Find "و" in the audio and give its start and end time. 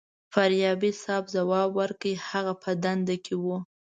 3.43-3.45